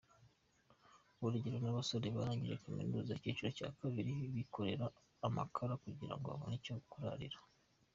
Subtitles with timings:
[1.23, 4.85] Urugero n’abasore barangije kaminuza icyiciro cya kabili bikorera
[5.27, 7.37] amakara kugirango babone icyo kurarira.